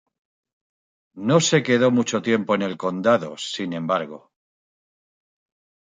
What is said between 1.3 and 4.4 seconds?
No se quedó mucho tiempo en el condado, sin embargo.